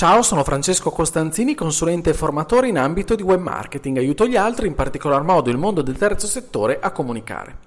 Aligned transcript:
Ciao, 0.00 0.22
sono 0.22 0.44
Francesco 0.44 0.90
Costanzini, 0.90 1.54
consulente 1.54 2.08
e 2.08 2.14
formatore 2.14 2.68
in 2.68 2.78
ambito 2.78 3.14
di 3.14 3.22
web 3.22 3.38
marketing. 3.38 3.98
Aiuto 3.98 4.26
gli 4.26 4.34
altri, 4.34 4.66
in 4.66 4.74
particolar 4.74 5.22
modo 5.22 5.50
il 5.50 5.58
mondo 5.58 5.82
del 5.82 5.98
terzo 5.98 6.26
settore, 6.26 6.78
a 6.80 6.90
comunicare. 6.90 7.58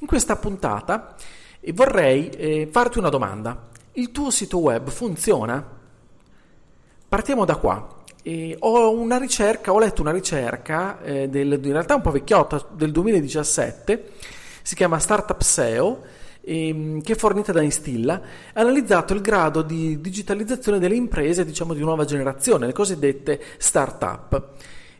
In 0.00 0.08
questa 0.08 0.34
puntata 0.34 1.14
eh, 1.60 1.72
vorrei 1.72 2.28
eh, 2.30 2.68
farti 2.72 2.98
una 2.98 3.08
domanda. 3.08 3.68
Il 3.92 4.10
tuo 4.10 4.32
sito 4.32 4.58
web 4.58 4.90
funziona? 4.90 5.64
Partiamo 7.08 7.44
da 7.44 7.54
qua. 7.54 8.02
Eh, 8.20 8.56
ho 8.58 9.18
ricerca, 9.18 9.72
ho 9.72 9.78
letto 9.78 10.02
una 10.02 10.10
ricerca 10.10 11.00
eh, 11.02 11.28
del, 11.28 11.52
in 11.52 11.70
realtà 11.70 11.94
un 11.94 12.02
po' 12.02 12.10
vecchiotta, 12.10 12.66
del 12.72 12.90
2017, 12.90 14.10
si 14.60 14.74
chiama 14.74 14.98
Startup 14.98 15.40
SEO 15.40 16.02
ehm, 16.46 17.00
che 17.02 17.14
è 17.14 17.16
fornita 17.16 17.52
da 17.52 17.62
Instilla, 17.62 18.20
ha 18.52 18.60
analizzato 18.60 19.12
il 19.12 19.20
grado 19.20 19.62
di 19.62 20.00
digitalizzazione 20.00 20.78
delle 20.78 20.94
imprese 20.94 21.44
diciamo, 21.44 21.74
di 21.74 21.80
nuova 21.80 22.04
generazione, 22.04 22.66
le 22.66 22.72
cosiddette 22.72 23.40
start-up. 23.58 24.50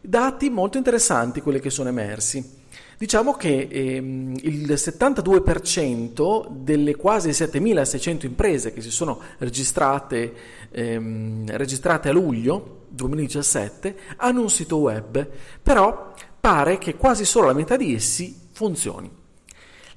Dati 0.01 0.51
molto 0.51 0.77
interessanti 0.77 1.41
quelli 1.41 1.61
che 1.61 1.71
sono 1.71 1.89
emersi. 1.89 2.65
Diciamo 2.99 3.35
che 3.35 3.69
ehm, 3.71 4.35
il 4.41 4.73
72% 4.73 6.49
delle 6.51 6.97
quasi 6.97 7.29
7.600 7.29 8.25
imprese 8.25 8.73
che 8.73 8.81
si 8.81 8.91
sono 8.91 9.21
registrate, 9.39 10.33
ehm, 10.71 11.45
registrate 11.57 12.09
a 12.09 12.13
luglio 12.13 12.85
2017 12.89 13.97
hanno 14.17 14.41
un 14.41 14.51
sito 14.51 14.79
web, 14.79 15.29
però 15.63 16.15
pare 16.41 16.79
che 16.79 16.97
quasi 16.97 17.27
solo 17.27 17.49
la 17.49 17.53
metà 17.53 17.77
di 17.77 17.95
essi 17.95 18.35
funzioni. 18.53 19.25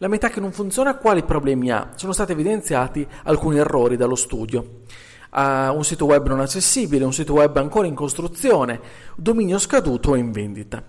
La 0.01 0.07
metà 0.07 0.29
che 0.29 0.39
non 0.39 0.53
funziona 0.53 0.95
quali 0.95 1.23
problemi 1.23 1.71
ha? 1.71 1.91
Sono 1.95 2.13
stati 2.13 2.31
evidenziati 2.31 3.05
alcuni 3.23 3.57
errori 3.57 3.97
dallo 3.97 4.15
studio. 4.15 4.83
Uh, 5.29 5.75
un 5.75 5.83
sito 5.83 6.05
web 6.05 6.25
non 6.25 6.39
accessibile, 6.39 7.03
un 7.03 7.11
sito 7.11 7.33
web 7.33 7.57
ancora 7.57 7.85
in 7.85 7.95
costruzione, 7.95 8.79
dominio 9.17 9.59
scaduto 9.59 10.11
o 10.11 10.15
in 10.15 10.31
vendita. 10.31 10.81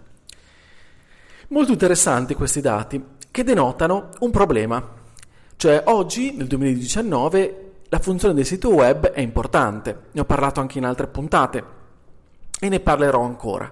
Molto 1.49 1.73
interessanti 1.73 2.35
questi 2.35 2.61
dati 2.61 3.05
che 3.33 3.43
denotano 3.43 4.11
un 4.21 4.31
problema. 4.31 4.81
Cioè 5.57 5.83
oggi, 5.87 6.33
nel 6.37 6.47
2019, 6.47 7.73
la 7.89 7.99
funzione 7.99 8.33
del 8.33 8.47
sito 8.47 8.73
web 8.73 9.11
è 9.11 9.21
importante. 9.21 10.03
Ne 10.13 10.21
ho 10.21 10.25
parlato 10.25 10.61
anche 10.61 10.79
in 10.79 10.85
altre 10.85 11.09
puntate 11.09 11.65
e 12.61 12.69
ne 12.69 12.79
parlerò 12.79 13.23
ancora. 13.23 13.69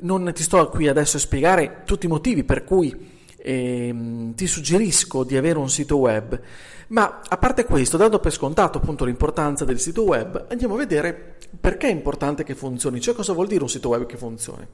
Non 0.00 0.30
ti 0.34 0.42
sto 0.42 0.68
qui 0.68 0.86
adesso 0.86 1.16
a 1.16 1.20
spiegare 1.20 1.80
tutti 1.86 2.04
i 2.04 2.10
motivi 2.10 2.44
per 2.44 2.64
cui 2.64 3.14
eh, 3.46 3.94
ti 4.34 4.46
suggerisco 4.48 5.22
di 5.22 5.36
avere 5.36 5.58
un 5.58 5.70
sito 5.70 5.98
web. 5.98 6.40
Ma 6.88 7.20
a 7.26 7.36
parte 7.36 7.64
questo, 7.64 7.96
dando 7.96 8.18
per 8.18 8.32
scontato 8.32 8.78
appunto 8.78 9.04
l'importanza 9.04 9.64
del 9.64 9.78
sito 9.78 10.02
web, 10.02 10.46
andiamo 10.50 10.74
a 10.74 10.78
vedere 10.78 11.36
perché 11.60 11.86
è 11.86 11.92
importante 11.92 12.42
che 12.42 12.56
funzioni, 12.56 13.00
cioè 13.00 13.14
cosa 13.14 13.32
vuol 13.32 13.46
dire 13.46 13.62
un 13.62 13.68
sito 13.68 13.88
web 13.88 14.04
che 14.06 14.16
funzioni. 14.16 14.66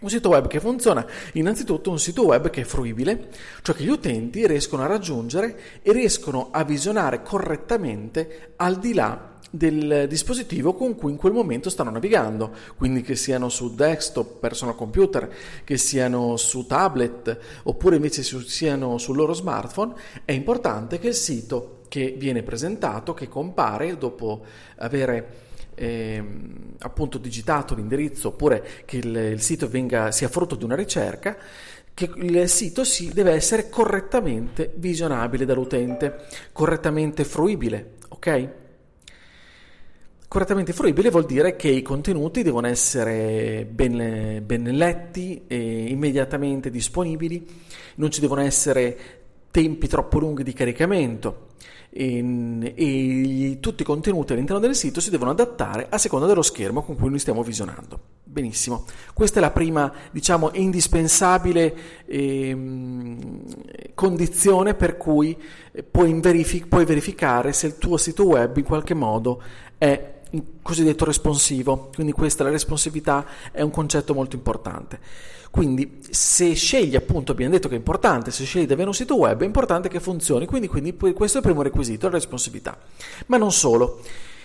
Un 0.00 0.08
sito 0.08 0.28
web 0.28 0.46
che 0.46 0.60
funziona, 0.60 1.04
innanzitutto 1.32 1.90
un 1.90 1.98
sito 1.98 2.26
web 2.26 2.50
che 2.50 2.60
è 2.60 2.64
fruibile, 2.64 3.28
cioè 3.62 3.74
che 3.74 3.84
gli 3.84 3.88
utenti 3.88 4.46
riescono 4.46 4.82
a 4.82 4.86
raggiungere 4.86 5.80
e 5.82 5.92
riescono 5.92 6.50
a 6.52 6.62
visionare 6.62 7.22
correttamente 7.22 8.52
al 8.56 8.78
di 8.78 8.92
là 8.92 9.33
del 9.54 10.06
dispositivo 10.08 10.74
con 10.74 10.96
cui 10.96 11.12
in 11.12 11.16
quel 11.16 11.32
momento 11.32 11.70
stanno 11.70 11.90
navigando, 11.90 12.52
quindi 12.76 13.02
che 13.02 13.14
siano 13.14 13.48
su 13.48 13.72
desktop, 13.72 14.40
personal 14.40 14.74
computer, 14.74 15.32
che 15.62 15.76
siano 15.76 16.36
su 16.36 16.66
tablet 16.66 17.38
oppure 17.62 17.94
invece 17.94 18.24
siano 18.24 18.98
sul 18.98 19.14
loro 19.14 19.32
smartphone, 19.32 19.94
è 20.24 20.32
importante 20.32 20.98
che 20.98 21.06
il 21.06 21.14
sito 21.14 21.82
che 21.86 22.16
viene 22.18 22.42
presentato, 22.42 23.14
che 23.14 23.28
compare 23.28 23.96
dopo 23.96 24.42
avere 24.78 25.42
eh, 25.76 26.22
appunto 26.78 27.18
digitato 27.18 27.76
l'indirizzo 27.76 28.28
oppure 28.28 28.66
che 28.84 28.96
il, 28.96 29.14
il 29.14 29.40
sito 29.40 29.68
venga, 29.68 30.10
sia 30.10 30.28
frutto 30.28 30.56
di 30.56 30.64
una 30.64 30.74
ricerca, 30.74 31.36
che 31.94 32.10
il 32.16 32.48
sito 32.48 32.82
si 32.82 33.12
deve 33.12 33.30
essere 33.30 33.68
correttamente 33.68 34.72
visionabile 34.74 35.44
dall'utente, 35.44 36.26
correttamente 36.50 37.22
fruibile, 37.22 37.92
ok? 38.08 38.62
Correttamente 40.34 40.72
fruibile 40.72 41.10
vuol 41.10 41.26
dire 41.26 41.54
che 41.54 41.68
i 41.68 41.80
contenuti 41.80 42.42
devono 42.42 42.66
essere 42.66 43.64
ben, 43.70 44.42
ben 44.44 44.64
letti 44.64 45.44
immediatamente 45.46 46.70
disponibili, 46.70 47.46
non 47.94 48.10
ci 48.10 48.18
devono 48.18 48.40
essere 48.40 48.96
tempi 49.52 49.86
troppo 49.86 50.18
lunghi 50.18 50.42
di 50.42 50.52
caricamento 50.52 51.50
e, 51.88 52.72
e, 52.74 53.58
tutti 53.60 53.82
i 53.82 53.84
contenuti 53.84 54.32
all'interno 54.32 54.60
del 54.60 54.74
sito 54.74 55.00
si 55.00 55.10
devono 55.10 55.30
adattare 55.30 55.86
a 55.88 55.98
seconda 55.98 56.26
dello 56.26 56.42
schermo 56.42 56.82
con 56.82 56.96
cui 56.96 57.10
noi 57.10 57.20
stiamo 57.20 57.44
visionando. 57.44 58.00
Benissimo, 58.24 58.86
questa 59.12 59.38
è 59.38 59.40
la 59.40 59.52
prima, 59.52 59.92
diciamo, 60.10 60.50
indispensabile 60.54 61.76
eh, 62.06 62.58
condizione 63.94 64.74
per 64.74 64.96
cui 64.96 65.40
puoi, 65.88 66.12
verific- 66.20 66.66
puoi 66.66 66.84
verificare 66.84 67.52
se 67.52 67.68
il 67.68 67.78
tuo 67.78 67.96
sito 67.98 68.26
web 68.26 68.56
in 68.56 68.64
qualche 68.64 68.94
modo 68.94 69.40
è 69.78 70.13
cosiddetto 70.62 71.04
responsivo, 71.04 71.90
quindi 71.94 72.12
questa 72.12 72.44
la 72.44 72.50
responsività 72.50 73.26
è 73.52 73.62
un 73.62 73.70
concetto 73.70 74.14
molto 74.14 74.36
importante. 74.36 74.98
Quindi 75.50 76.00
se 76.10 76.54
scegli 76.54 76.96
appunto, 76.96 77.30
abbiamo 77.30 77.52
detto 77.52 77.68
che 77.68 77.74
è 77.74 77.78
importante, 77.78 78.32
se 78.32 78.44
scegli 78.44 78.66
di 78.66 78.72
avere 78.72 78.88
un 78.88 78.94
sito 78.94 79.16
web 79.16 79.42
è 79.42 79.44
importante 79.44 79.88
che 79.88 80.00
funzioni, 80.00 80.46
quindi, 80.46 80.66
quindi 80.66 80.96
questo 80.96 81.36
è 81.36 81.40
il 81.40 81.46
primo 81.46 81.62
requisito, 81.62 82.08
la 82.08 82.14
responsività. 82.14 82.76
Ma 83.26 83.36
non 83.36 83.52
solo. 83.52 84.00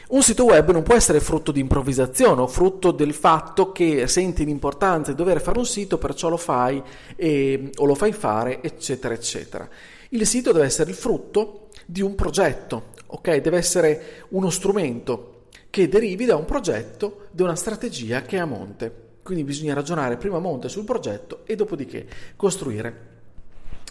Un 0.10 0.22
sito 0.22 0.46
web 0.46 0.72
non 0.72 0.84
può 0.84 0.96
essere 0.96 1.20
frutto 1.20 1.52
di 1.52 1.60
improvvisazione 1.60 2.42
o 2.42 2.48
frutto 2.48 2.92
del 2.92 3.14
fatto 3.14 3.72
che 3.72 4.08
senti 4.08 4.46
l'importanza 4.46 5.12
di 5.12 5.18
dover 5.18 5.42
fare 5.42 5.58
un 5.58 5.66
sito, 5.66 5.98
perciò 5.98 6.30
lo 6.30 6.38
fai 6.38 6.82
e, 7.16 7.72
o 7.78 7.86
lo 7.86 7.96
fai 7.96 8.12
fare, 8.12 8.62
eccetera, 8.62 9.14
eccetera. 9.14 9.68
Il 10.10 10.26
sito 10.28 10.52
deve 10.52 10.66
essere 10.66 10.92
il 10.92 10.96
frutto 10.96 11.70
di 11.86 12.02
un 12.02 12.14
progetto, 12.14 12.90
ok? 13.08 13.38
Deve 13.38 13.58
essere 13.58 14.26
uno 14.30 14.50
strumento 14.50 15.39
che 15.80 15.88
derivi 15.88 16.26
da 16.26 16.36
un 16.36 16.44
progetto, 16.44 17.28
da 17.32 17.46
una 17.46 17.56
strategia 17.56 18.24
che 18.24 18.36
è 18.36 18.40
a 18.40 18.46
monte. 18.46 19.08
Quindi 19.24 19.46
bisogna 19.46 19.74
ragionare 19.74 20.18
prima 20.18 20.36
a 20.36 20.42
monte 20.42 20.68
sul 20.68 20.84
progetto 20.84 21.42
e 21.46 21.56
dopodiché 21.56 22.06
costruire, 22.36 23.08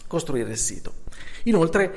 costruire 0.05 0.51
il 0.51 0.57
sito. 0.57 0.93
Inoltre 1.43 1.93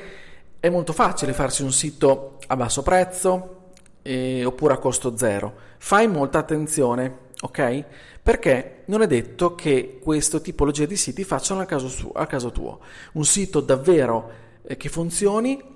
è 0.59 0.69
molto 0.69 0.93
facile 0.93 1.33
farsi 1.33 1.61
un 1.61 1.71
sito 1.71 2.39
a 2.47 2.55
basso 2.55 2.81
prezzo 2.81 3.71
eh, 4.01 4.43
oppure 4.43 4.73
a 4.73 4.77
costo 4.77 5.15
zero. 5.15 5.53
Fai 5.77 6.07
molta 6.07 6.39
attenzione, 6.39 7.17
ok? 7.41 7.83
Perché 8.23 8.83
non 8.85 9.03
è 9.03 9.07
detto 9.07 9.53
che 9.53 9.99
questa 10.01 10.39
tipologia 10.39 10.85
di 10.85 10.95
siti 10.95 11.23
facciano 11.23 11.61
a 11.61 11.65
caso, 11.65 11.87
su, 11.87 12.09
a 12.15 12.25
caso 12.25 12.51
tuo. 12.51 12.79
Un 13.13 13.25
sito 13.25 13.59
davvero 13.59 14.31
eh, 14.63 14.75
che 14.75 14.89
funzioni 14.89 15.72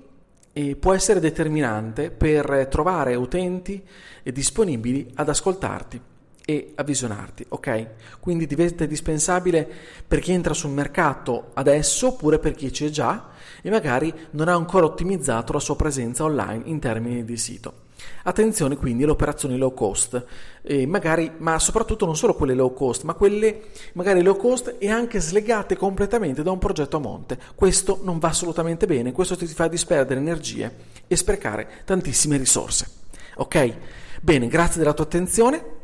e 0.58 0.74
può 0.74 0.92
essere 0.92 1.20
determinante 1.20 2.10
per 2.10 2.66
trovare 2.68 3.14
utenti 3.14 3.80
disponibili 4.24 5.08
ad 5.14 5.28
ascoltarti 5.28 6.00
e 6.44 6.72
a 6.74 6.82
visionarti, 6.82 7.46
ok? 7.50 7.86
Quindi 8.18 8.44
diventa 8.44 8.82
indispensabile 8.82 9.70
per 10.06 10.18
chi 10.18 10.32
entra 10.32 10.54
sul 10.54 10.70
mercato 10.70 11.50
adesso 11.54 12.08
oppure 12.08 12.40
per 12.40 12.56
chi 12.56 12.70
c'è 12.70 12.88
già 12.88 13.28
e 13.62 13.70
magari 13.70 14.12
non 14.32 14.48
ha 14.48 14.54
ancora 14.54 14.86
ottimizzato 14.86 15.52
la 15.52 15.60
sua 15.60 15.76
presenza 15.76 16.24
online 16.24 16.62
in 16.64 16.80
termini 16.80 17.24
di 17.24 17.36
sito. 17.36 17.86
Attenzione 18.24 18.76
quindi 18.76 19.02
alle 19.02 19.12
operazioni 19.12 19.56
low 19.56 19.74
cost, 19.74 20.24
eh, 20.62 20.86
magari, 20.86 21.32
ma 21.38 21.58
soprattutto 21.58 22.06
non 22.06 22.16
solo 22.16 22.34
quelle 22.34 22.54
low 22.54 22.72
cost, 22.72 23.02
ma 23.02 23.14
quelle 23.14 23.62
magari 23.94 24.22
low 24.22 24.36
cost 24.36 24.76
e 24.78 24.90
anche 24.90 25.20
slegate 25.20 25.76
completamente 25.76 26.42
da 26.42 26.50
un 26.50 26.58
progetto 26.58 26.96
a 26.96 27.00
monte. 27.00 27.38
Questo 27.54 28.00
non 28.02 28.18
va 28.18 28.28
assolutamente 28.28 28.86
bene, 28.86 29.12
questo 29.12 29.36
ti 29.36 29.46
fa 29.46 29.68
disperdere 29.68 30.20
energie 30.20 30.72
e 31.06 31.16
sprecare 31.16 31.68
tantissime 31.84 32.36
risorse. 32.36 32.88
Ok? 33.36 33.76
Bene, 34.20 34.48
grazie 34.48 34.78
della 34.80 34.94
tua 34.94 35.04
attenzione. 35.04 35.76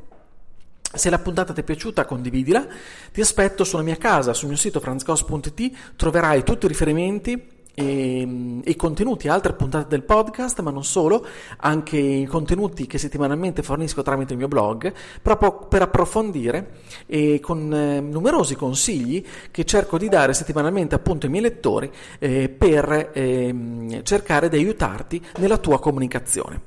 Se 0.93 1.11
la 1.11 1.19
puntata 1.19 1.53
ti 1.53 1.61
è 1.61 1.65
piaciuta, 1.65 2.05
condividila. 2.05 2.67
Ti 3.13 3.21
aspetto 3.21 3.65
sulla 3.65 3.83
mia 3.83 3.97
casa, 3.97 4.33
sul 4.33 4.49
mio 4.49 4.57
sito 4.57 4.79
franzcos.it, 4.79 5.97
troverai 5.97 6.45
tutti 6.45 6.67
i 6.67 6.69
riferimenti 6.69 7.54
e, 7.75 8.61
e, 8.63 8.77
contenuti, 8.77 9.29
altre 9.29 9.53
puntate 9.53 9.89
del 9.89 10.03
podcast, 10.03 10.61
ma 10.61 10.71
non 10.71 10.85
solo, 10.85 11.27
anche 11.59 11.97
i 11.99 12.25
contenuti 12.25 12.87
che 12.87 12.99
settimanalmente 12.99 13.63
fornisco 13.63 14.03
tramite 14.03 14.33
il 14.33 14.39
mio 14.39 14.49
blog, 14.49 14.93
proprio 15.21 15.67
per 15.67 15.83
approfondire 15.83 16.81
e 17.07 17.41
con 17.41 17.73
eh, 17.73 18.01
numerosi 18.01 18.55
consigli 18.55 19.25
che 19.51 19.65
cerco 19.65 19.99
di 19.99 20.09
dare 20.09 20.33
settimanalmente 20.33 20.95
appunto 20.95 21.27
ai 21.27 21.33
miei 21.33 21.45
lettori 21.45 21.91
eh, 22.19 22.49
per 22.49 23.11
eh, 23.13 24.01
cercare 24.05 24.49
di 24.49 24.57
aiutarti 24.57 25.21
nella 25.39 25.59
tua 25.59 25.81
comunicazione. 25.81 26.61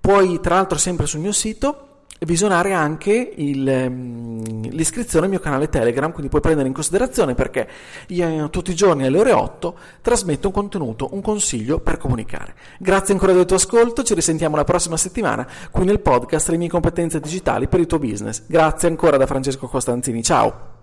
Puoi 0.00 0.40
tra 0.40 0.54
l'altro 0.54 0.78
sempre 0.78 1.06
sul 1.06 1.20
mio 1.20 1.32
sito 1.32 1.89
visionare 2.26 2.72
anche 2.72 3.32
il, 3.36 3.66
um, 3.66 4.68
l'iscrizione 4.70 5.24
al 5.24 5.30
mio 5.30 5.40
canale 5.40 5.68
Telegram, 5.68 6.10
quindi 6.10 6.28
puoi 6.28 6.42
prendere 6.42 6.68
in 6.68 6.74
considerazione 6.74 7.34
perché 7.34 7.68
io 8.08 8.50
tutti 8.50 8.70
i 8.70 8.74
giorni 8.74 9.06
alle 9.06 9.18
ore 9.18 9.32
8 9.32 9.78
trasmetto 10.02 10.48
un 10.48 10.52
contenuto, 10.52 11.08
un 11.12 11.22
consiglio 11.22 11.80
per 11.80 11.96
comunicare. 11.96 12.54
Grazie 12.78 13.14
ancora 13.14 13.32
del 13.32 13.46
tuo 13.46 13.56
ascolto, 13.56 14.02
ci 14.02 14.14
risentiamo 14.14 14.56
la 14.56 14.64
prossima 14.64 14.96
settimana 14.96 15.46
qui 15.70 15.84
nel 15.84 16.00
podcast 16.00 16.48
Le 16.50 16.56
mie 16.56 16.68
competenze 16.68 17.20
digitali 17.20 17.68
per 17.68 17.80
il 17.80 17.86
tuo 17.86 17.98
business. 17.98 18.42
Grazie 18.46 18.88
ancora 18.88 19.16
da 19.16 19.26
Francesco 19.26 19.66
Costanzini, 19.66 20.22
ciao! 20.22 20.79